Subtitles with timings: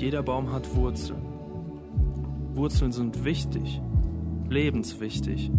[0.00, 1.20] Jeder Baum hat Wurzeln.
[2.54, 3.82] Wurzeln sind wichtig,
[4.48, 5.50] lebenswichtig.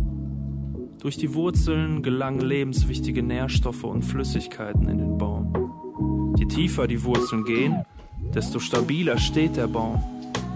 [0.99, 6.33] Durch die Wurzeln gelangen lebenswichtige Nährstoffe und Flüssigkeiten in den Baum.
[6.39, 7.85] Je tiefer die Wurzeln gehen,
[8.33, 10.03] desto stabiler steht der Baum.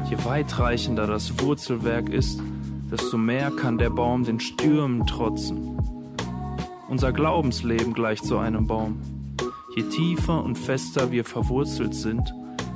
[0.09, 2.41] Je weitreichender das Wurzelwerk ist,
[2.91, 5.77] desto mehr kann der Baum den Stürmen trotzen.
[6.89, 8.99] Unser Glaubensleben gleicht so einem Baum.
[9.75, 12.33] Je tiefer und fester wir verwurzelt sind,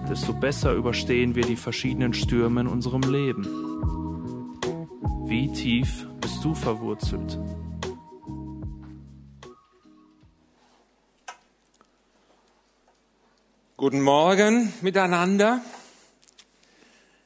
[0.10, 3.46] desto besser überstehen wir die verschiedenen Stürme in unserem Leben.
[5.28, 7.38] Wie tief bist du verwurzelt?
[13.78, 15.62] Guten Morgen miteinander.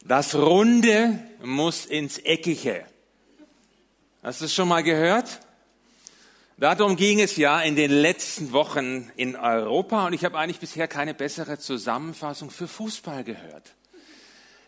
[0.06, 2.86] Das Runde muss ins Eckige.
[4.22, 5.40] Hast du es schon mal gehört?
[6.58, 10.88] Darum ging es ja in den letzten Wochen in Europa und ich habe eigentlich bisher
[10.88, 13.74] keine bessere Zusammenfassung für Fußball gehört.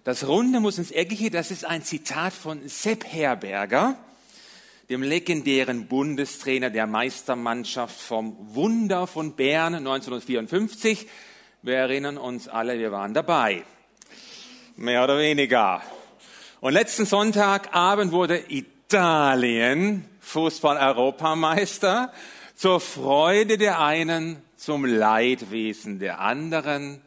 [0.03, 3.97] Das Runde muss ins Eckige, das ist ein Zitat von Sepp Herberger,
[4.89, 11.07] dem legendären Bundestrainer der Meistermannschaft vom Wunder von Bern 1954.
[11.61, 13.63] Wir erinnern uns alle, wir waren dabei.
[14.75, 15.83] Mehr oder weniger.
[16.61, 22.11] Und letzten Sonntagabend wurde Italien Fußball-Europameister
[22.55, 26.99] zur Freude der einen, zum Leidwesen der anderen.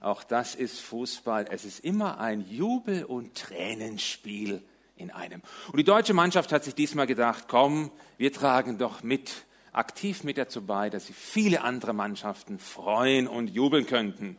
[0.00, 1.46] Auch das ist Fußball.
[1.50, 4.60] Es ist immer ein Jubel- und Tränenspiel
[4.96, 5.40] in einem.
[5.70, 10.36] Und die deutsche Mannschaft hat sich diesmal gedacht, komm, wir tragen doch mit, aktiv mit
[10.36, 14.36] dazu bei, dass sich viele andere Mannschaften freuen und jubeln könnten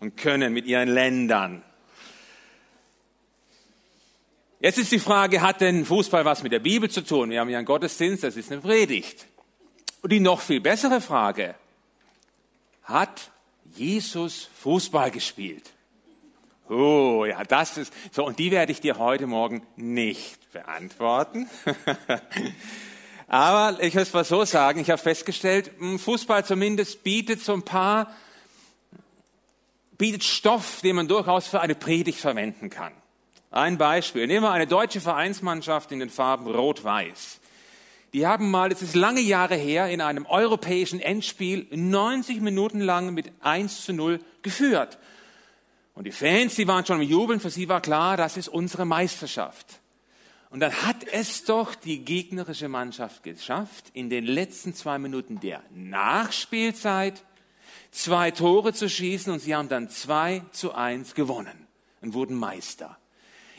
[0.00, 1.62] und können mit ihren Ländern.
[4.60, 7.30] Jetzt ist die Frage, hat denn Fußball was mit der Bibel zu tun?
[7.30, 9.26] Wir haben ja einen Gottesdienst, das ist eine Predigt.
[10.02, 11.54] Und die noch viel bessere Frage,
[12.82, 13.30] hat
[13.74, 15.70] Jesus Fußball gespielt?
[16.68, 18.24] Oh, ja, das ist so.
[18.24, 21.48] Und die werde ich dir heute Morgen nicht beantworten.
[23.26, 27.62] Aber ich muss mal so sagen, ich habe festgestellt, hm, Fußball zumindest bietet so ein
[27.62, 28.14] paar,
[29.98, 32.92] bietet Stoff, den man durchaus für eine Predigt verwenden kann.
[33.54, 34.26] Ein Beispiel.
[34.26, 37.38] Nehmen wir eine deutsche Vereinsmannschaft in den Farben Rot-Weiß.
[38.12, 43.14] Die haben mal, es ist lange Jahre her, in einem europäischen Endspiel 90 Minuten lang
[43.14, 44.98] mit 1 zu 0 geführt.
[45.94, 48.86] Und die Fans, die waren schon im Jubeln, für sie war klar, das ist unsere
[48.86, 49.78] Meisterschaft.
[50.50, 55.62] Und dann hat es doch die gegnerische Mannschaft geschafft, in den letzten zwei Minuten der
[55.70, 57.22] Nachspielzeit
[57.92, 61.68] zwei Tore zu schießen und sie haben dann zwei zu eins gewonnen
[62.00, 62.98] und wurden Meister.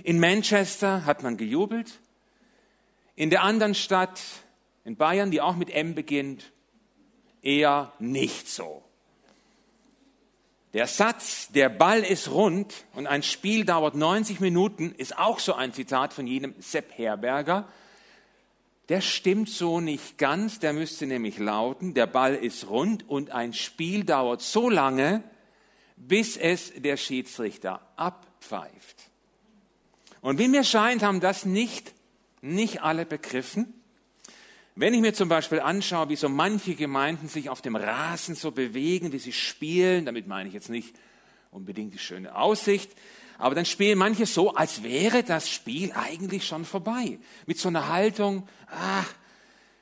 [0.04, 2.00] In Manchester hat man gejubelt.
[3.16, 4.22] In der anderen Stadt,
[4.84, 6.52] in Bayern, die auch mit M beginnt,
[7.42, 8.84] eher nicht so.
[10.74, 15.54] Der Satz, der Ball ist rund und ein Spiel dauert 90 Minuten, ist auch so
[15.54, 17.70] ein Zitat von jenem Sepp Herberger.
[18.90, 23.54] Der stimmt so nicht ganz, der müsste nämlich lauten, der Ball ist rund und ein
[23.54, 25.24] Spiel dauert so lange,
[25.96, 29.10] bis es der Schiedsrichter abpfeift.
[30.26, 31.94] Und wie mir scheint, haben das nicht,
[32.42, 33.72] nicht alle begriffen.
[34.74, 38.50] Wenn ich mir zum Beispiel anschaue, wie so manche Gemeinden sich auf dem Rasen so
[38.50, 40.96] bewegen, wie sie spielen, damit meine ich jetzt nicht
[41.52, 42.90] unbedingt die schöne Aussicht,
[43.38, 47.20] aber dann spielen manche so, als wäre das Spiel eigentlich schon vorbei.
[47.46, 49.14] Mit so einer Haltung, ach,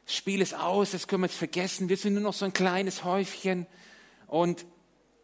[0.07, 3.05] Spiel ist aus, das können wir jetzt vergessen, wir sind nur noch so ein kleines
[3.05, 3.65] Häufchen.
[4.27, 4.65] Und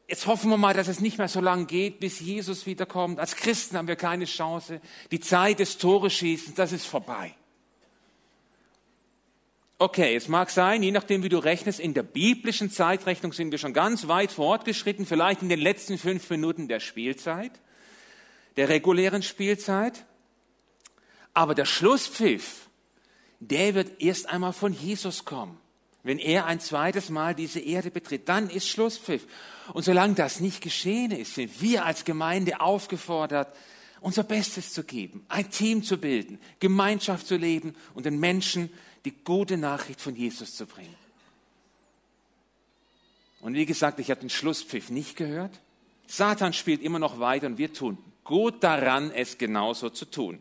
[0.10, 3.20] Jetzt hoffen wir mal, dass es nicht mehr so lange geht, bis Jesus wiederkommt.
[3.20, 4.82] Als Christen haben wir keine Chance.
[5.12, 7.36] Die Zeit des Toreschießens, das ist vorbei.
[9.78, 13.60] Okay, es mag sein, je nachdem, wie du rechnest, in der biblischen Zeitrechnung sind wir
[13.60, 17.52] schon ganz weit fortgeschritten, vielleicht in den letzten fünf Minuten der Spielzeit,
[18.58, 20.06] der regulären Spielzeit.
[21.36, 22.68] Aber der Schlusspfiff,
[23.40, 25.60] der wird erst einmal von Jesus kommen.
[26.04, 29.28] Wenn er ein zweites Mal diese Erde betritt, dann ist Schlusspfiff.
[29.74, 33.54] Und solange das nicht geschehen ist, sind wir als Gemeinde aufgefordert,
[34.02, 38.72] unser Bestes zu geben, ein Team zu bilden, Gemeinschaft zu leben und den Menschen
[39.04, 40.96] die gute Nachricht von Jesus zu bringen.
[43.42, 45.60] Und wie gesagt, ich habe den Schlusspfiff nicht gehört.
[46.08, 47.98] Satan spielt immer noch weiter und wir tun
[48.30, 50.38] gut daran, es genauso zu tun.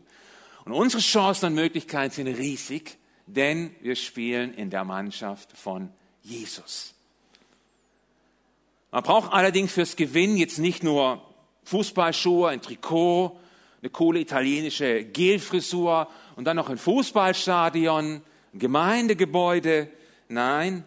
[0.63, 2.98] Und unsere Chancen und Möglichkeiten sind riesig,
[3.35, 5.91] denn wir spielen in der Mannschaft von
[6.21, 6.93] Jesus.
[8.91, 11.21] Man braucht allerdings fürs Gewinnen jetzt nicht nur
[11.63, 13.39] Fußballschuhe, ein Trikot,
[13.81, 18.21] eine coole italienische Gelfrisur und dann noch ein Fußballstadion,
[18.53, 19.89] ein Gemeindegebäude.
[20.27, 20.83] Nein,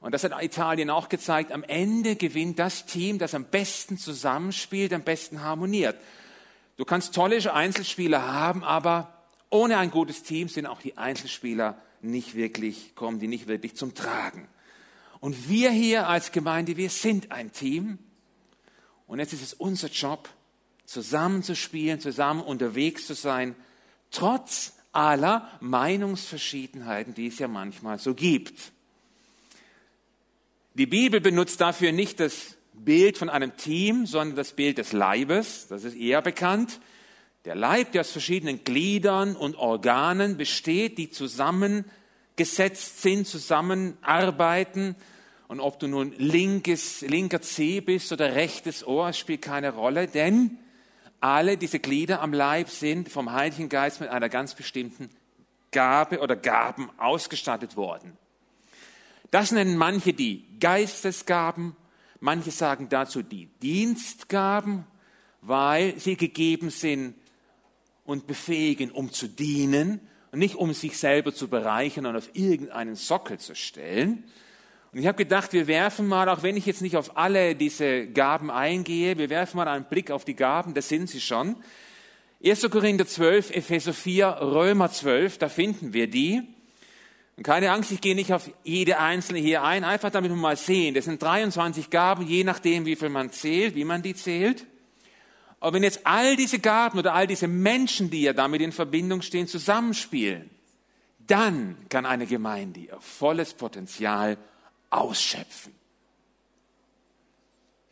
[0.00, 1.52] Und das hat Italien auch gezeigt.
[1.52, 5.96] Am Ende gewinnt das Team, das am besten zusammenspielt, am besten harmoniert.
[6.76, 9.19] Du kannst tolle Einzelspieler haben, aber
[9.50, 13.94] ohne ein gutes Team sind auch die Einzelspieler nicht wirklich, kommen die nicht wirklich zum
[13.94, 14.48] Tragen.
[15.20, 17.98] Und wir hier als Gemeinde, wir sind ein Team.
[19.06, 20.28] Und jetzt ist es unser Job,
[20.86, 23.54] zusammen zu spielen, zusammen unterwegs zu sein,
[24.10, 28.72] trotz aller Meinungsverschiedenheiten, die es ja manchmal so gibt.
[30.74, 35.68] Die Bibel benutzt dafür nicht das Bild von einem Team, sondern das Bild des Leibes.
[35.68, 36.80] Das ist eher bekannt.
[37.46, 44.94] Der Leib, der aus verschiedenen Gliedern und Organen besteht, die zusammengesetzt sind, zusammenarbeiten.
[45.48, 50.58] Und ob du nun linkes, linker Zeh bist oder rechtes Ohr, spielt keine Rolle, denn
[51.20, 55.08] alle diese Glieder am Leib sind vom Heiligen Geist mit einer ganz bestimmten
[55.70, 58.18] Gabe oder Gaben ausgestattet worden.
[59.30, 61.74] Das nennen manche die Geistesgaben,
[62.20, 64.84] manche sagen dazu die Dienstgaben,
[65.40, 67.14] weil sie gegeben sind
[68.10, 70.00] und befähigen, um zu dienen
[70.32, 74.24] und nicht um sich selber zu bereichern und auf irgendeinen Sockel zu stellen.
[74.92, 78.08] Und ich habe gedacht, wir werfen mal, auch wenn ich jetzt nicht auf alle diese
[78.08, 81.54] Gaben eingehe, wir werfen mal einen Blick auf die Gaben, das sind sie schon.
[82.44, 82.68] 1.
[82.68, 86.42] Korinther 12, Epheser 4, Römer 12, da finden wir die.
[87.36, 90.56] Und keine Angst, ich gehe nicht auf jede einzelne hier ein, einfach damit wir mal
[90.56, 90.94] sehen.
[90.94, 94.66] Das sind 23 Gaben, je nachdem, wie viel man zählt, wie man die zählt.
[95.60, 99.20] Aber wenn jetzt all diese Gaben oder all diese Menschen, die ja damit in Verbindung
[99.20, 100.50] stehen, zusammenspielen,
[101.18, 104.38] dann kann eine Gemeinde ihr volles Potenzial
[104.88, 105.74] ausschöpfen.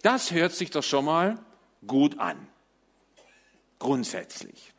[0.02, 1.38] Das hört sich doch schon mal
[1.86, 2.48] gut an.
[3.78, 4.72] Grundsätzlich.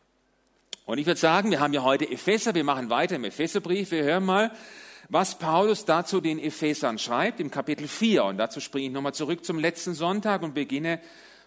[0.86, 3.92] Und ich würde sagen, wir haben ja heute Epheser, wir machen weiter im Epheserbrief.
[3.92, 4.52] Wir hören mal,
[5.08, 8.24] was Paulus dazu den Ephesern schreibt im Kapitel 4.
[8.26, 11.00] Und dazu springe ich nochmal zurück zum letzten Sonntag und beginne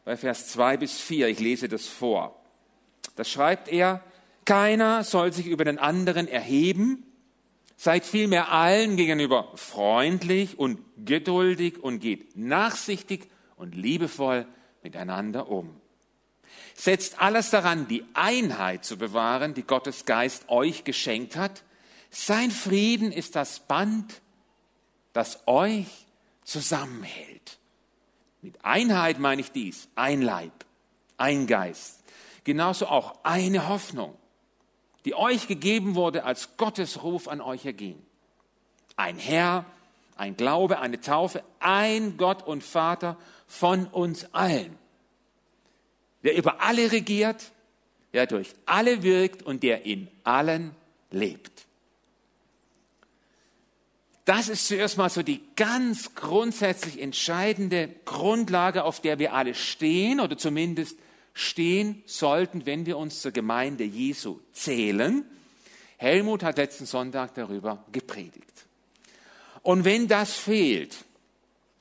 [0.05, 1.29] bei Vers 2 bis 4.
[1.29, 2.41] Ich lese das vor.
[3.17, 4.03] Da schreibt er,
[4.45, 7.07] keiner soll sich über den anderen erheben,
[7.77, 14.47] seid vielmehr allen gegenüber freundlich und geduldig und geht nachsichtig und liebevoll
[14.83, 15.81] miteinander um.
[16.75, 21.63] Setzt alles daran, die Einheit zu bewahren, die Gottes Geist euch geschenkt hat.
[22.11, 24.21] Sein Frieden ist das Band,
[25.13, 25.87] das euch
[26.45, 27.59] zusammenhält.
[28.43, 30.65] Mit Einheit meine ich dies, ein Leib,
[31.17, 32.03] ein Geist.
[32.43, 34.17] Genauso auch eine Hoffnung,
[35.05, 38.05] die euch gegeben wurde, als Gottes Ruf an euch erging.
[38.97, 39.65] Ein Herr,
[40.17, 43.17] ein Glaube, eine Taufe, ein Gott und Vater
[43.47, 44.77] von uns allen,
[46.25, 47.53] der über alle regiert,
[48.13, 50.75] der durch alle wirkt und der in allen
[51.13, 51.67] lebt.
[54.25, 60.21] Das ist zuerst mal so die ganz grundsätzlich entscheidende Grundlage, auf der wir alle stehen
[60.21, 60.97] oder zumindest
[61.35, 65.25] stehen sollten, wenn wir uns zur Gemeinde Jesu zählen.
[65.97, 68.67] Helmut hat letzten Sonntag darüber gepredigt.
[69.63, 71.05] Und wenn das fehlt,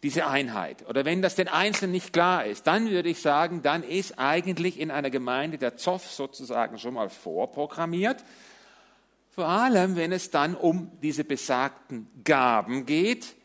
[0.04, 3.84] diese Einheit, oder wenn das den Einzelnen nicht klar ist, dann würde ich sagen, dann
[3.84, 8.24] ist eigentlich in einer Gemeinde der Zoff sozusagen schon mal vorprogrammiert.
[9.34, 13.36] Vor allem, wenn es dann um diese besagten Gaben geht,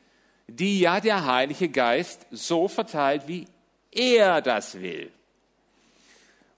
[0.49, 3.47] die ja der Heilige Geist so verteilt, wie
[3.93, 5.11] er das will.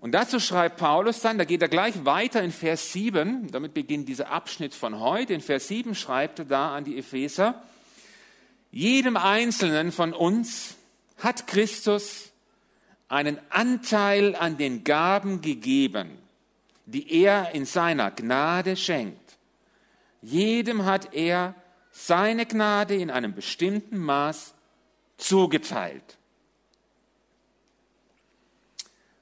[0.01, 4.09] Und dazu schreibt Paulus dann, da geht er gleich weiter in Vers 7, damit beginnt
[4.09, 5.35] dieser Abschnitt von heute.
[5.35, 7.63] In Vers 7 schreibt er da an die Epheser,
[8.71, 10.77] jedem Einzelnen von uns
[11.17, 12.31] hat Christus
[13.09, 16.11] einen Anteil an den Gaben gegeben,
[16.89, 19.37] die er in seiner Gnade schenkt.
[20.23, 21.55] Jedem hat er
[21.91, 24.55] seine Gnade in einem bestimmten Maß
[25.19, 26.17] zugeteilt.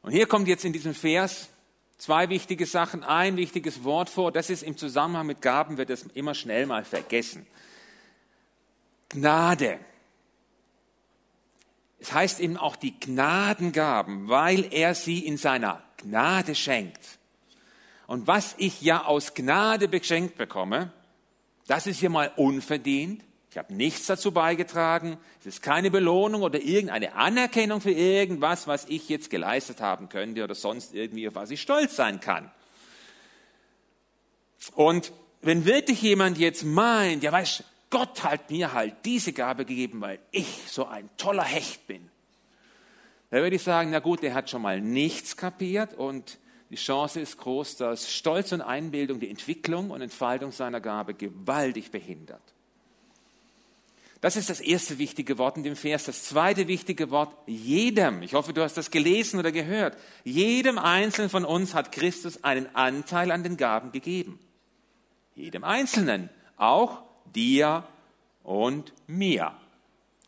[0.02, 1.48] Und hier kommt jetzt in diesem Vers
[1.98, 6.04] zwei wichtige Sachen, ein wichtiges Wort vor, das ist im Zusammenhang mit Gaben, wird das
[6.14, 7.46] immer schnell mal vergessen.
[9.08, 9.80] Gnade.
[11.98, 17.00] Es heißt eben auch die Gnadengaben, weil er sie in seiner Gnade schenkt.
[18.06, 20.92] Und was ich ja aus Gnade geschenkt bekomme,
[21.66, 23.22] das ist ja mal unverdient.
[23.50, 25.16] Ich habe nichts dazu beigetragen.
[25.40, 30.44] Es ist keine Belohnung oder irgendeine Anerkennung für irgendwas, was ich jetzt geleistet haben könnte
[30.44, 32.50] oder sonst irgendwie, auf was ich stolz sein kann.
[34.74, 40.00] Und wenn wirklich jemand jetzt meint, ja weißt, Gott hat mir halt diese Gabe gegeben,
[40.00, 42.10] weil ich so ein toller Hecht bin,
[43.30, 46.38] dann würde ich sagen, na gut, der hat schon mal nichts kapiert und
[46.70, 51.90] die Chance ist groß, dass Stolz und Einbildung die Entwicklung und Entfaltung seiner Gabe gewaltig
[51.90, 52.42] behindert.
[54.20, 56.04] Das ist das erste wichtige Wort in dem Vers.
[56.04, 58.22] Das zweite wichtige Wort, jedem.
[58.22, 59.96] Ich hoffe, du hast das gelesen oder gehört.
[60.24, 64.40] Jedem Einzelnen von uns hat Christus einen Anteil an den Gaben gegeben.
[65.34, 66.30] Jedem Einzelnen.
[66.56, 67.02] Auch
[67.34, 67.86] dir
[68.42, 69.52] und mir.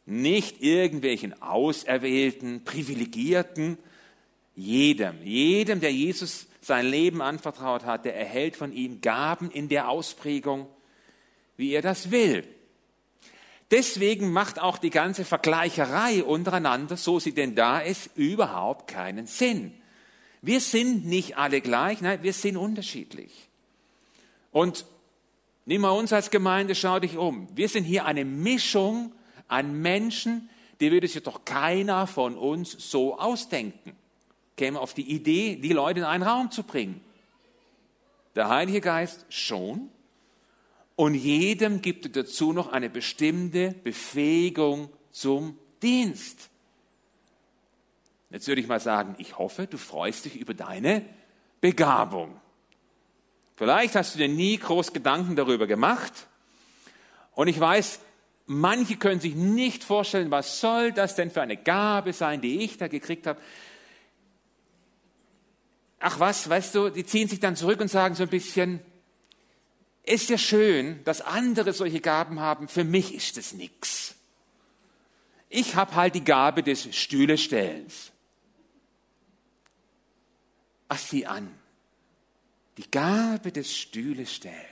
[0.04, 3.78] Nicht irgendwelchen Auserwählten, Privilegierten.
[4.58, 5.22] Jedem.
[5.22, 10.66] Jedem, der Jesus sein Leben anvertraut hat, der erhält von ihm Gaben in der Ausprägung,
[11.56, 12.42] wie er das will.
[13.70, 19.72] Deswegen macht auch die ganze Vergleicherei untereinander, so sie denn da ist, überhaupt keinen Sinn.
[20.42, 23.48] Wir sind nicht alle gleich, nein, wir sind unterschiedlich.
[24.50, 24.86] Und
[25.66, 27.46] nimm mal uns als Gemeinde, schau dich um.
[27.54, 29.12] Wir sind hier eine Mischung
[29.46, 30.50] an Menschen,
[30.80, 33.96] die würde sich doch keiner von uns so ausdenken.
[34.58, 37.00] Käme auf die Idee, die Leute in einen Raum zu bringen.
[38.34, 39.88] Der Heilige Geist schon,
[40.98, 46.50] und jedem gibt er dazu noch eine bestimmte Befähigung zum Dienst.
[48.30, 51.04] Jetzt würde ich mal sagen, ich hoffe, du freust dich über deine
[51.60, 52.40] Begabung.
[53.54, 56.12] Vielleicht hast du dir nie groß Gedanken darüber gemacht.
[57.36, 58.00] Und ich weiß,
[58.46, 62.76] manche können sich nicht vorstellen, was soll das denn für eine Gabe sein, die ich
[62.76, 63.40] da gekriegt habe.
[66.00, 68.80] Ach was, weißt du, die ziehen sich dann zurück und sagen so ein bisschen,
[70.04, 72.68] ist ja schön, dass andere solche Gaben haben.
[72.68, 74.14] Für mich ist es nichts.
[75.50, 78.12] Ich habe halt die Gabe des Stühlestellens.
[80.88, 81.52] Ach, sieh an.
[82.76, 84.64] Die Gabe des Stühlestellens.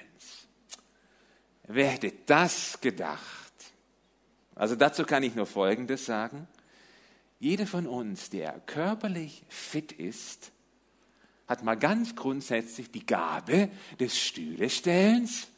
[1.64, 3.23] Wer hätte das gedacht?
[4.54, 6.47] Also dazu kann ich nur Folgendes sagen.
[7.38, 10.52] Jeder von uns, der körperlich fit ist,
[11.46, 15.48] hat mal ganz grundsätzlich die Gabe des Stühlestellens,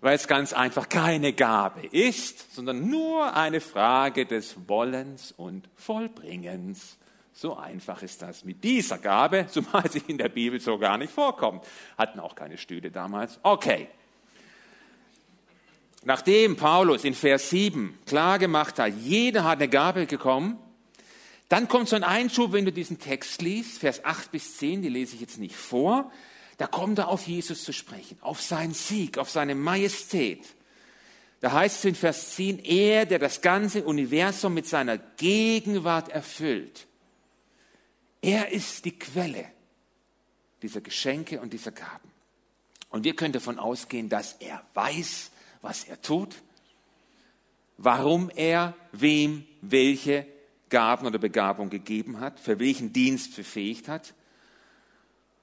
[0.00, 6.98] weil es ganz einfach keine Gabe ist, sondern nur eine Frage des Wollens und Vollbringens.
[7.32, 11.12] So einfach ist das mit dieser Gabe, zumal sie in der Bibel so gar nicht
[11.12, 11.64] vorkommt.
[11.96, 13.38] Hatten auch keine Stühle damals.
[13.42, 13.88] Okay.
[16.04, 20.56] Nachdem Paulus in Vers 7 klar gemacht hat, jeder hat eine Gabe bekommen,
[21.48, 24.88] dann kommt so ein Einschub, wenn du diesen Text liest, Vers 8 bis 10, die
[24.88, 26.10] lese ich jetzt nicht vor.
[26.56, 30.44] Da kommt er auf Jesus zu sprechen, auf seinen Sieg, auf seine Majestät.
[31.40, 36.86] Da heißt es in Vers 10, er, der das ganze Universum mit seiner Gegenwart erfüllt.
[38.22, 39.44] Er ist die Quelle
[40.62, 42.10] dieser Geschenke und dieser Gaben.
[42.88, 46.36] Und wir können davon ausgehen, dass er weiß, was er tut,
[47.76, 50.26] warum er wem welche
[50.68, 54.14] Gaben oder Begabung gegeben hat, für welchen Dienst befähigt hat.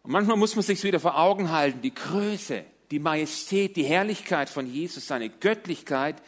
[0.04, 4.50] Und manchmal muss man sich wieder vor Augen halten, die Größe, die Majestät, die Herrlichkeit
[4.50, 6.22] von Jesus, seine Göttlichkeit,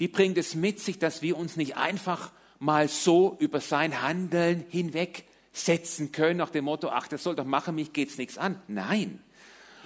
[0.00, 4.64] die bringt es mit sich, dass wir uns nicht einfach mal so über sein Handeln
[4.70, 8.60] hinwegsetzen können, nach dem Motto, ach, das soll doch machen, mich geht's nichts an.
[8.68, 9.20] Nein.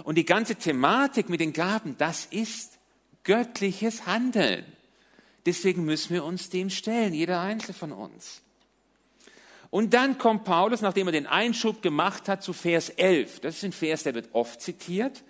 [0.05, 2.79] Und die ganze Thematik mit den Gaben, das ist
[3.25, 4.65] göttliches Handeln.
[5.47, 8.43] Deswegen müssen wir uns dem stellen, jeder Einzelne von uns.
[9.71, 13.41] Und dann kommt Paulus, nachdem er den Einschub gemacht hat, zu Vers 11.
[13.41, 15.23] Das ist ein Vers, der wird oft zitiert.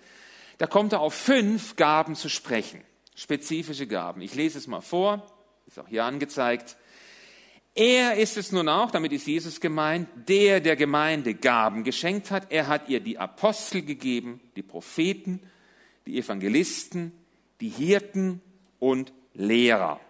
[0.57, 2.81] Da kommt er auf fünf Gaben zu sprechen.
[3.15, 4.21] Spezifische Gaben.
[4.21, 5.25] Ich lese es mal vor.
[5.67, 6.77] Ist auch hier angezeigt.
[7.75, 12.51] Er ist es nun auch, damit ist Jesus gemeint, der der Gemeinde Gaben geschenkt hat.
[12.51, 15.39] Er hat ihr die Apostel gegeben, die Propheten,
[16.05, 17.11] die Evangelisten,
[17.61, 18.41] die Hirten
[18.79, 20.01] und Lehrer.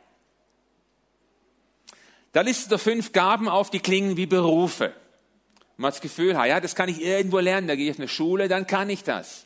[2.32, 4.94] Da listet er fünf Gaben auf, die klingen wie Berufe.
[5.78, 8.08] Man hat das Gefühl, ja, das kann ich irgendwo lernen, da gehe ich auf eine
[8.08, 9.46] Schule, dann kann ich das.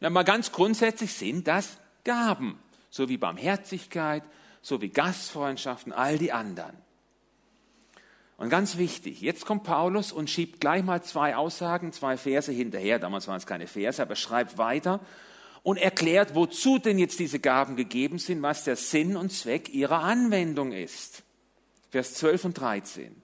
[0.00, 4.22] Na, mal ganz grundsätzlich sind das Gaben, so wie Barmherzigkeit,
[4.62, 6.76] so wie Gastfreundschaften, all die anderen.
[8.38, 12.98] Und ganz wichtig, jetzt kommt Paulus und schiebt gleich mal zwei Aussagen, zwei Verse hinterher.
[12.98, 15.00] Damals waren es keine Verse, aber schreibt weiter
[15.66, 19.98] und erklärt, wozu denn jetzt diese Gaben gegeben sind, was der Sinn und Zweck ihrer
[19.98, 21.24] Anwendung ist.
[21.90, 23.20] Vers 12 und 13.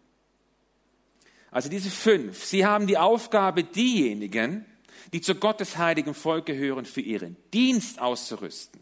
[1.53, 4.67] Also diese fünf, sie haben die Aufgabe, diejenigen,
[5.13, 8.81] die zu Gottes heiligen Volk gehören, für ihren Dienst auszurüsten,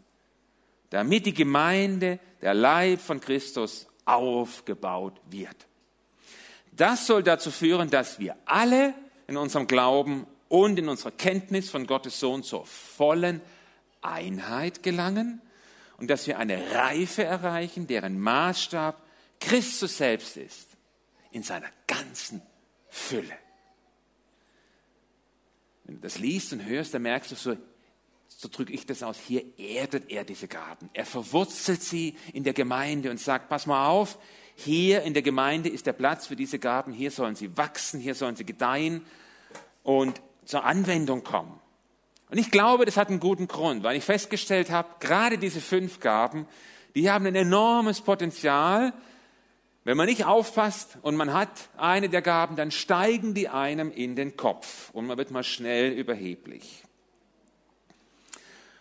[0.89, 5.67] damit die Gemeinde, der Leib von Christus, aufgebaut wird.
[6.71, 8.95] Das soll dazu führen, dass wir alle
[9.27, 13.39] in unserem Glauben und in unserer Kenntnis von Gottes Sohn zur vollen
[14.01, 15.41] Einheit gelangen
[15.97, 19.01] und dass wir eine Reife erreichen, deren Maßstab
[19.39, 20.67] Christus selbst ist,
[21.31, 22.41] in seiner ganzen
[22.89, 23.33] Fülle.
[25.85, 27.55] Wenn du das liest und hörst, dann merkst du so,
[28.27, 30.89] so drücke ich das aus, hier erdet er diese Gaben.
[30.91, 34.17] Er verwurzelt sie in der Gemeinde und sagt, pass mal auf,
[34.55, 38.15] hier in der Gemeinde ist der Platz für diese Gaben, hier sollen sie wachsen, hier
[38.15, 39.05] sollen sie gedeihen
[39.83, 41.59] und zur Anwendung kommen.
[42.29, 45.99] Und ich glaube, das hat einen guten Grund, weil ich festgestellt habe, gerade diese fünf
[45.99, 46.47] Gaben,
[46.95, 48.93] die haben ein enormes Potenzial.
[49.83, 54.15] Wenn man nicht aufpasst und man hat eine der Gaben, dann steigen die einem in
[54.15, 56.83] den Kopf und man wird mal schnell überheblich.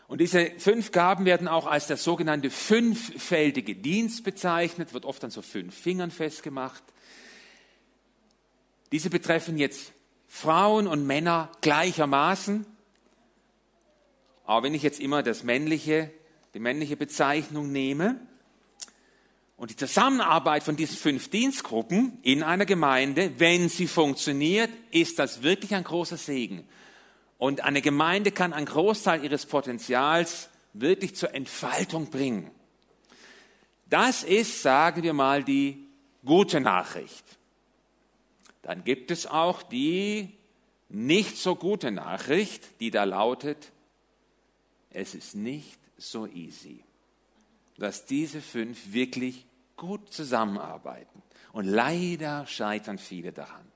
[0.07, 5.31] Und diese fünf Gaben werden auch als der sogenannte fünffältige Dienst bezeichnet, wird oft an
[5.31, 6.83] so fünf Fingern festgemacht.
[8.91, 9.93] Diese betreffen jetzt
[10.33, 12.65] Frauen und Männer gleichermaßen.
[14.45, 16.11] Aber wenn ich jetzt immer das männliche,
[16.55, 18.15] die männliche Bezeichnung nehme
[19.57, 25.43] und die Zusammenarbeit von diesen fünf Dienstgruppen in einer Gemeinde, wenn sie funktioniert, ist das
[25.43, 26.65] wirklich ein großer Segen.
[27.37, 32.51] Und eine Gemeinde kann einen Großteil ihres Potenzials wirklich zur Entfaltung bringen.
[33.89, 35.89] Das ist, sagen wir mal, die
[36.25, 37.25] gute Nachricht.
[38.63, 40.37] Dann gibt es auch die
[40.89, 43.73] nicht so gute Nachricht, die da lautet,
[44.91, 46.83] es ist nicht so easy,
[47.79, 51.23] dass diese fünf wirklich gut zusammenarbeiten.
[51.53, 53.71] Und leider scheitern viele daran.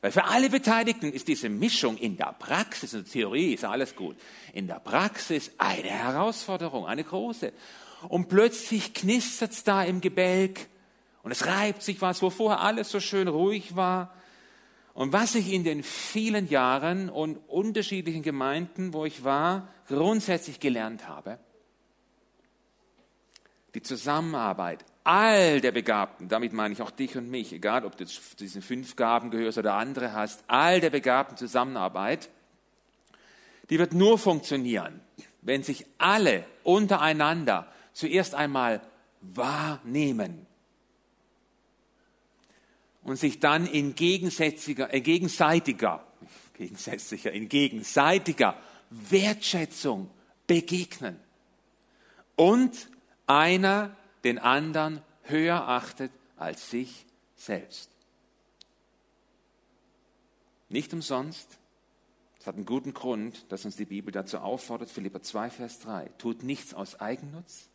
[0.00, 3.96] Weil für alle Beteiligten ist diese Mischung in der Praxis, in der Theorie ist alles
[3.96, 4.16] gut,
[4.52, 7.52] in der Praxis eine Herausforderung, eine große.
[8.08, 10.68] Und plötzlich knistert es da im Gebälk
[11.22, 14.14] und es reibt sich was, wo vorher alles so schön ruhig war.
[14.96, 21.06] Und was ich in den vielen Jahren und unterschiedlichen Gemeinden, wo ich war, grundsätzlich gelernt
[21.06, 21.38] habe,
[23.74, 28.06] die Zusammenarbeit all der Begabten, damit meine ich auch dich und mich, egal ob du
[28.06, 32.30] zu diesen fünf Gaben gehörst oder andere hast, all der Begabten Zusammenarbeit,
[33.68, 35.02] die wird nur funktionieren,
[35.42, 38.80] wenn sich alle untereinander zuerst einmal
[39.20, 40.46] wahrnehmen
[43.06, 46.04] und sich dann in gegensätzlicher, äh, gegenseitiger,
[46.54, 48.56] gegensätzlicher, in gegenseitiger
[48.90, 50.10] Wertschätzung
[50.46, 51.18] begegnen
[52.34, 52.88] und
[53.26, 57.90] einer den anderen höher achtet als sich selbst.
[60.68, 61.58] Nicht umsonst,
[62.40, 66.10] es hat einen guten Grund, dass uns die Bibel dazu auffordert, Philippa 2, Vers 3,
[66.18, 67.68] tut nichts aus Eigennutz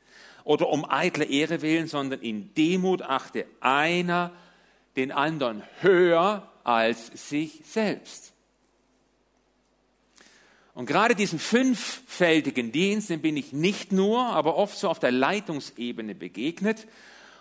[0.44, 4.34] oder um eitle Ehre willen, sondern in Demut achte einer
[4.96, 8.34] den anderen höher als sich selbst.
[10.74, 15.12] Und gerade diesen fünffältigen Dienst, den bin ich nicht nur, aber oft so auf der
[15.12, 16.88] Leitungsebene begegnet.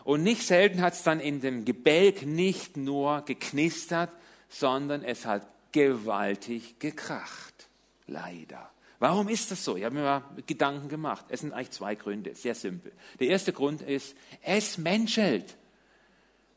[0.04, 4.10] Und nicht selten hat es dann in dem Gebälk nicht nur geknistert,
[4.48, 7.68] sondern es hat gewaltig gekracht.
[8.06, 8.70] Leider.
[8.98, 9.76] Warum ist das so?
[9.76, 11.24] Ich habe mir mal Gedanken gemacht.
[11.28, 12.92] Es sind eigentlich zwei Gründe, sehr simpel.
[13.20, 15.56] Der erste Grund ist, es menschelt.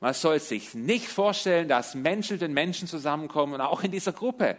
[0.03, 4.57] Man soll sich nicht vorstellen, dass Menschen den Menschen zusammenkommen und auch in dieser Gruppe.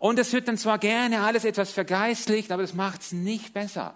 [0.00, 3.94] Und es wird dann zwar gerne alles etwas vergeistlicht, aber das macht es nicht besser.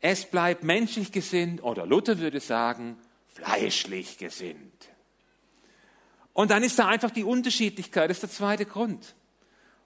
[0.00, 2.96] Es bleibt menschlich gesinnt oder Luther würde sagen,
[3.28, 4.88] fleischlich gesinnt.
[6.32, 9.14] Und dann ist da einfach die Unterschiedlichkeit, das ist der zweite Grund.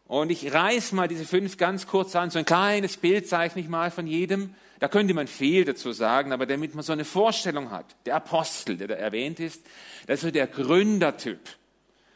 [0.08, 3.68] Und ich reiß mal diese fünf ganz kurz an, so ein kleines Bild zeichne ich
[3.68, 4.54] mal von jedem.
[4.78, 7.96] Da könnte man viel dazu sagen, aber damit man so eine Vorstellung hat.
[8.04, 9.64] Der Apostel, der da erwähnt ist,
[10.06, 11.40] das ist so der Gründertyp.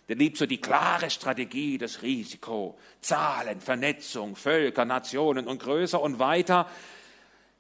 [0.09, 6.18] Der liebt so die klare Strategie, das Risiko, Zahlen, Vernetzung, Völker, Nationen und größer und
[6.18, 6.68] weiter.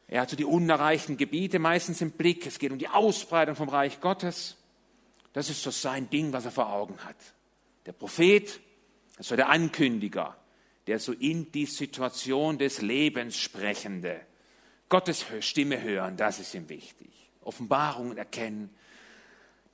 [0.08, 2.46] Er hat so die unerreichten Gebiete meistens im Blick.
[2.46, 4.56] Es geht um die Ausbreitung vom Reich Gottes.
[5.32, 7.16] Das ist so sein Ding, was er vor Augen hat.
[7.86, 8.60] Der Prophet,
[9.20, 10.34] das so der Ankündiger,
[10.86, 14.18] der so in die Situation des Lebens sprechende.
[14.88, 17.30] Gottes Stimme hören, das ist ihm wichtig.
[17.42, 18.70] Offenbarungen erkennen,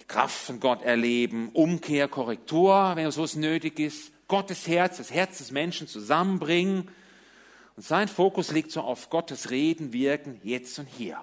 [0.00, 5.12] die Kraft von Gott erleben, Umkehr, Korrektur, wenn so es nötig ist, Gottes Herz, das
[5.12, 6.88] Herz des Menschen zusammenbringen.
[7.76, 11.20] Und sein Fokus liegt so auf Gottes Reden, Wirken, jetzt und hier.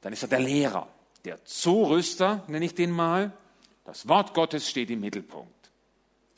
[0.00, 0.88] Dann ist er der Lehrer,
[1.26, 3.34] der Zurüster, nenne ich den mal.
[3.84, 5.57] Das Wort Gottes steht im Mittelpunkt.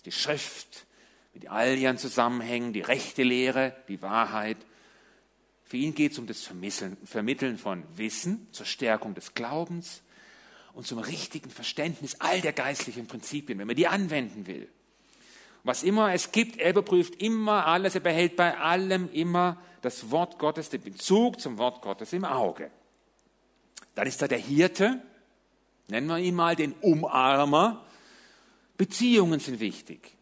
[0.04, 0.86] Die Schrift
[1.34, 4.56] mit all ihren Zusammenhängen, die rechte Lehre, die Wahrheit.
[5.64, 6.48] Für ihn geht es um das
[7.04, 10.02] Vermitteln von Wissen zur Stärkung des Glaubens,
[10.74, 14.68] und zum richtigen Verständnis all der geistlichen Prinzipien, wenn man die anwenden will.
[15.62, 20.38] Was immer es gibt, er überprüft immer alles, er behält bei allem immer das Wort
[20.38, 22.70] Gottes, den Bezug zum Wort Gottes im Auge.
[23.94, 25.02] Dann ist da der Hirte,
[25.88, 27.84] nennen wir ihn mal den Umarmer.
[28.80, 30.16] Beziehungen sind wichtig.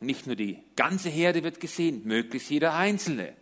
[0.00, 3.36] Nicht nur die ganze Herde wird gesehen, möglichst jeder Einzelne.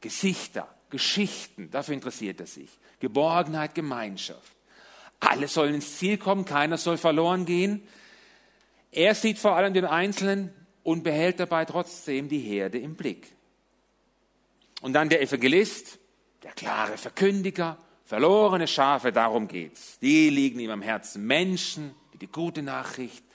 [0.00, 2.68] Gesichter, Geschichten, dafür interessiert er sich.
[2.98, 4.56] Geborgenheit, Gemeinschaft.
[5.20, 7.86] Alle sollen ins Ziel kommen, keiner soll verloren gehen.
[8.90, 13.36] Er sieht vor allem den Einzelnen und behält dabei trotzdem die Herde im Blick.
[14.80, 16.00] Und dann der Evangelist,
[16.42, 20.00] der klare Verkündiger, verlorene Schafe, darum geht's.
[20.00, 21.24] Die liegen ihm am Herzen.
[21.24, 23.25] Menschen, die die gute Nachricht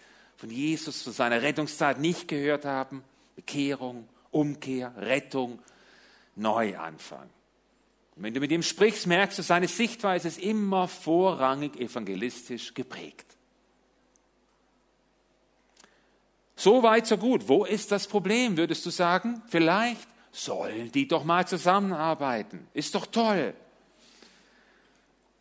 [0.42, 3.04] von Jesus zu seiner Rettungszeit nicht gehört haben.
[3.36, 5.60] Bekehrung, Umkehr, Rettung,
[6.36, 7.30] Neuanfang.
[8.16, 13.38] Und wenn du mit ihm sprichst, merkst du, seine Sichtweise ist immer vorrangig evangelistisch geprägt.
[16.56, 17.48] So weit, so gut.
[17.48, 19.44] Wo ist das Problem, würdest du sagen?
[19.48, 22.68] Vielleicht sollen die doch mal zusammenarbeiten.
[22.74, 23.54] Ist doch toll.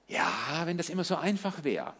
[0.08, 1.94] Ja, wenn das immer so einfach wäre.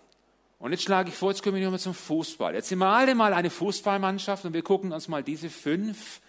[0.61, 2.55] Und jetzt schlage ich vor, jetzt kommen wir nochmal zum Fußball.
[2.55, 6.21] Jetzt sind wir alle mal eine Fußballmannschaft und wir gucken uns mal diese fünf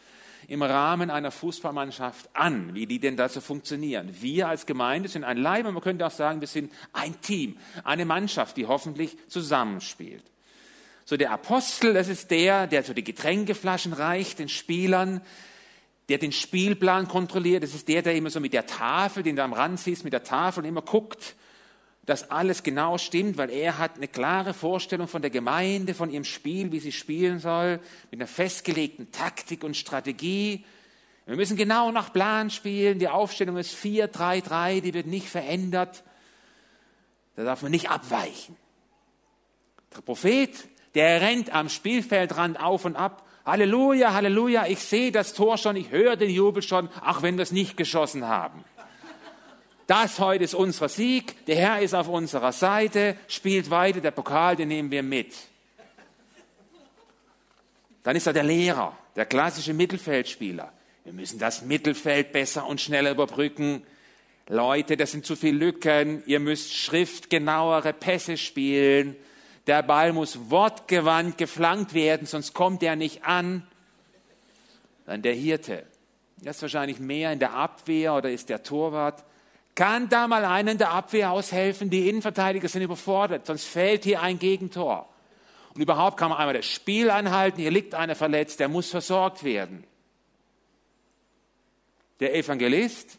[0.47, 4.09] im Rahmen einer Fußballmannschaft an, wie die denn da so funktionieren.
[4.21, 7.57] Wir als Gemeinde sind ein Leib und man könnte auch sagen, wir sind ein Team,
[7.83, 10.23] eine Mannschaft, die hoffentlich zusammenspielt.
[11.03, 15.19] So der Apostel, das ist der, der so die Getränkeflaschen reicht den Spielern,
[16.07, 17.63] der den Spielplan kontrolliert.
[17.63, 20.13] Das ist der, der immer so mit der Tafel, den du am Rand siehst, mit
[20.13, 21.35] der Tafel immer guckt,
[22.05, 26.23] dass alles genau stimmt, weil er hat eine klare Vorstellung von der Gemeinde, von ihrem
[26.23, 30.65] Spiel, wie sie spielen soll, mit einer festgelegten Taktik und Strategie.
[31.27, 32.97] Wir müssen genau nach Plan spielen.
[32.97, 36.03] Die Aufstellung ist 4-3-3, die wird nicht verändert.
[37.35, 38.57] Da darf man nicht abweichen.
[39.95, 40.51] Der Prophet,
[40.95, 43.27] der rennt am Spielfeldrand auf und ab.
[43.45, 47.43] Halleluja, Halleluja, ich sehe das Tor schon, ich höre den Jubel schon, auch wenn wir
[47.43, 48.63] es nicht geschossen haben.
[49.87, 54.55] Das heute ist unser Sieg, der Herr ist auf unserer Seite, spielt weiter, der Pokal,
[54.55, 55.33] den nehmen wir mit.
[58.03, 60.71] Dann ist da der Lehrer, der klassische Mittelfeldspieler.
[61.03, 63.83] Wir müssen das Mittelfeld besser und schneller überbrücken.
[64.47, 66.23] Leute, das sind zu viele Lücken.
[66.25, 69.15] Ihr müsst schriftgenauere Pässe spielen.
[69.67, 73.67] Der Ball muss wortgewandt geflankt werden, sonst kommt er nicht an.
[75.05, 75.85] Dann der Hirte.
[76.43, 79.23] Er ist wahrscheinlich mehr in der Abwehr oder ist der Torwart.
[79.75, 81.89] Kann da mal einer in der Abwehr aushelfen?
[81.89, 85.07] Die Innenverteidiger sind überfordert, sonst fällt hier ein Gegentor.
[85.73, 89.43] Und überhaupt kann man einmal das Spiel anhalten, hier liegt einer verletzt, der muss versorgt
[89.43, 89.85] werden.
[92.19, 93.17] Der Evangelist,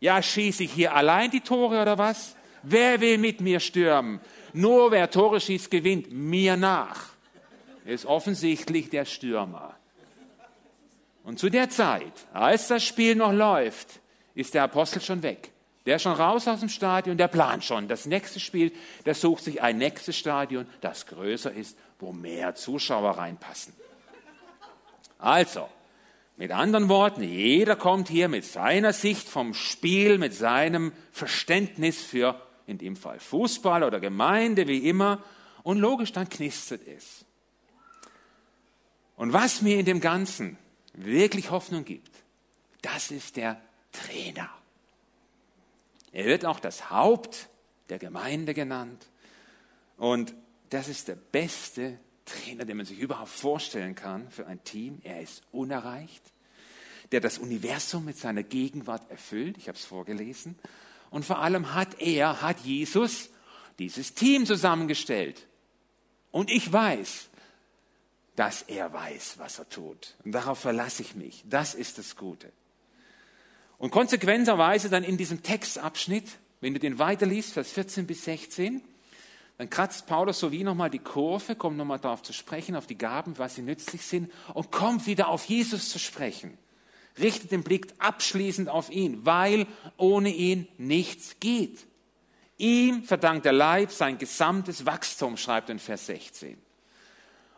[0.00, 2.34] ja, schieße ich hier allein die Tore oder was?
[2.62, 4.20] Wer will mit mir stürmen?
[4.52, 7.10] Nur wer Tore schießt, gewinnt mir nach.
[7.84, 9.76] Ist offensichtlich der Stürmer.
[11.22, 14.00] Und zu der Zeit, als das Spiel noch läuft,
[14.34, 15.52] ist der Apostel schon weg.
[15.86, 17.86] Der ist schon raus aus dem Stadion, der plant schon.
[17.86, 18.72] Das nächste Spiel,
[19.04, 23.72] der sucht sich ein nächstes Stadion, das größer ist, wo mehr Zuschauer reinpassen.
[25.18, 25.68] Also,
[26.36, 32.40] mit anderen Worten, jeder kommt hier mit seiner Sicht vom Spiel, mit seinem Verständnis für,
[32.66, 35.22] in dem Fall Fußball oder Gemeinde, wie immer,
[35.62, 37.24] und logisch, dann knistert es.
[39.16, 40.58] Und was mir in dem Ganzen
[40.92, 42.10] wirklich Hoffnung gibt,
[42.82, 43.60] das ist der
[43.92, 44.50] Trainer.
[46.16, 47.50] Er wird auch das Haupt
[47.90, 49.06] der Gemeinde genannt.
[49.98, 50.34] Und
[50.70, 54.98] das ist der beste Trainer, den man sich überhaupt vorstellen kann für ein Team.
[55.04, 56.22] Er ist unerreicht,
[57.12, 59.58] der das Universum mit seiner Gegenwart erfüllt.
[59.58, 60.58] Ich habe es vorgelesen.
[61.10, 63.28] Und vor allem hat er, hat Jesus
[63.78, 65.46] dieses Team zusammengestellt.
[66.30, 67.28] Und ich weiß,
[68.36, 70.14] dass er weiß, was er tut.
[70.24, 71.44] Und darauf verlasse ich mich.
[71.46, 72.50] Das ist das Gute.
[73.78, 78.82] Und konsequenterweise dann in diesem Textabschnitt, wenn du den weiterliest, Vers 14 bis 16,
[79.58, 82.98] dann kratzt Paulus so wie nochmal die Kurve, kommt nochmal darauf zu sprechen, auf die
[82.98, 86.56] Gaben, was sie nützlich sind, und kommt wieder auf Jesus zu sprechen.
[87.18, 91.86] Richtet den Blick abschließend auf ihn, weil ohne ihn nichts geht.
[92.58, 96.58] Ihm verdankt der Leib sein gesamtes Wachstum, schreibt in Vers 16.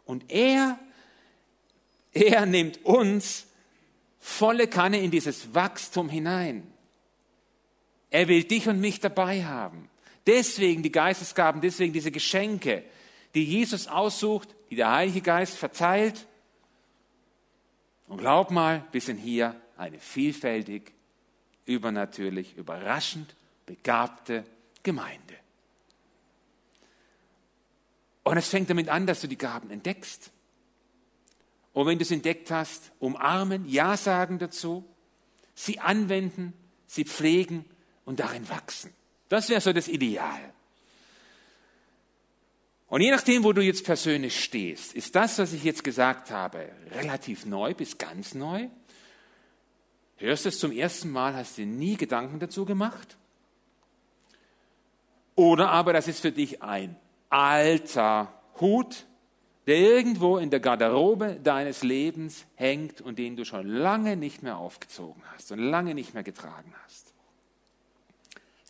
[0.04, 0.78] Und er,
[2.12, 3.47] er nimmt uns
[4.18, 6.66] volle Kanne in dieses Wachstum hinein.
[8.10, 9.88] Er will dich und mich dabei haben.
[10.26, 12.84] Deswegen die Geistesgaben, deswegen diese Geschenke,
[13.34, 16.26] die Jesus aussucht, die der Heilige Geist verteilt.
[18.06, 20.92] Und glaub mal, wir sind hier eine vielfältig,
[21.66, 23.34] übernatürlich, überraschend
[23.66, 24.44] begabte
[24.82, 25.34] Gemeinde.
[28.24, 30.30] Und es fängt damit an, dass du die Gaben entdeckst.
[31.78, 34.84] Und wenn du es entdeckt hast, umarmen, Ja sagen dazu,
[35.54, 36.52] sie anwenden,
[36.88, 37.64] sie pflegen
[38.04, 38.92] und darin wachsen.
[39.28, 40.40] Das wäre so das Ideal.
[42.88, 46.68] Und je nachdem, wo du jetzt persönlich stehst, ist das, was ich jetzt gesagt habe,
[46.96, 48.66] relativ neu bis ganz neu?
[50.16, 53.16] Hörst du es zum ersten Mal, hast dir nie Gedanken dazu gemacht?
[55.36, 56.96] Oder aber das ist für dich ein
[57.30, 59.06] alter Hut,
[59.68, 64.56] der irgendwo in der Garderobe deines Lebens hängt und den du schon lange nicht mehr
[64.56, 67.12] aufgezogen hast und lange nicht mehr getragen hast.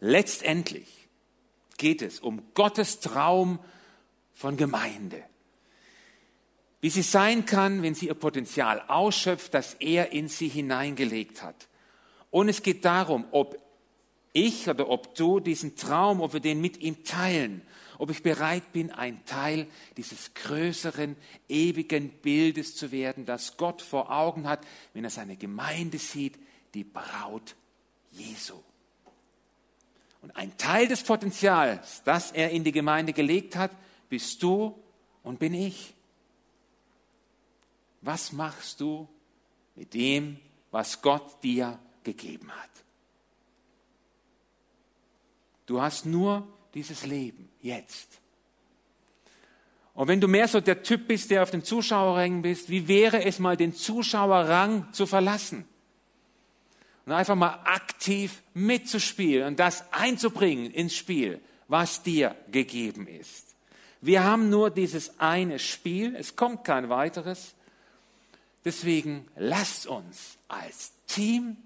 [0.00, 1.06] Letztendlich
[1.76, 3.60] geht es um Gottes Traum
[4.34, 5.22] von Gemeinde.
[6.80, 11.68] Wie sie sein kann, wenn sie ihr Potenzial ausschöpft, das er in sie hineingelegt hat.
[12.32, 13.56] Und es geht darum, ob
[14.32, 17.62] ich oder ob du diesen Traum, ob wir den mit ihm teilen,
[17.98, 21.16] ob ich bereit bin, ein Teil dieses größeren,
[21.48, 26.38] ewigen Bildes zu werden, das Gott vor Augen hat, wenn er seine Gemeinde sieht,
[26.74, 27.56] die Braut
[28.12, 28.62] Jesu.
[30.22, 33.72] Und ein Teil des Potenzials, das er in die Gemeinde gelegt hat,
[34.08, 34.78] bist du
[35.22, 35.94] und bin ich.
[38.00, 39.08] Was machst du
[39.74, 40.38] mit dem,
[40.70, 42.70] was Gott dir gegeben hat?
[45.66, 48.20] Du hast nur dieses Leben jetzt.
[49.94, 53.24] Und wenn du mehr so der Typ bist, der auf den Zuschauerrängen bist, wie wäre
[53.24, 55.66] es mal, den Zuschauerrang zu verlassen?
[57.04, 63.56] Und einfach mal aktiv mitzuspielen und das einzubringen ins Spiel, was dir gegeben ist.
[64.00, 67.54] Wir haben nur dieses eine Spiel, es kommt kein weiteres.
[68.64, 71.56] Deswegen lasst uns als Team,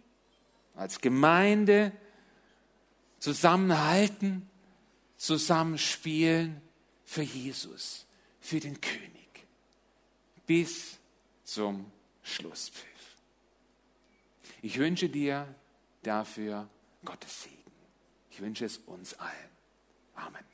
[0.75, 1.93] als Gemeinde
[3.19, 4.49] zusammenhalten,
[5.23, 6.61] zusammenspielen
[7.05, 8.07] für Jesus,
[8.41, 9.47] für den König,
[10.49, 10.99] bis
[11.45, 11.93] zum
[12.25, 12.89] Schlusspfiff.
[14.63, 15.55] Ich wünsche dir
[16.03, 16.69] dafür
[17.05, 17.57] Gottes Segen.
[18.33, 19.51] Ich wünsche es uns allen.
[20.17, 20.52] Amen.